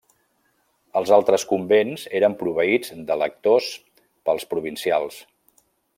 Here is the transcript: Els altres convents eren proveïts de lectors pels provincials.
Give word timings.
Els 1.01 1.11
altres 1.17 1.43
convents 1.51 2.07
eren 2.21 2.37
proveïts 2.41 2.95
de 3.11 3.19
lectors 3.25 3.69
pels 4.31 4.49
provincials. 4.55 5.25